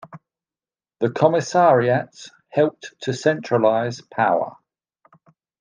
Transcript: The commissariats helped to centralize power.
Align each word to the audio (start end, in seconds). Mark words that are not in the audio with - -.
The 0.97 1.11
commissariats 1.11 2.31
helped 2.49 2.95
to 3.01 3.13
centralize 3.13 4.01
power. 4.01 4.55